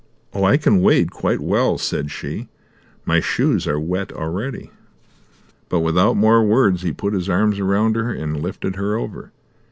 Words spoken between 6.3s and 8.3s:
words he put his arms round her,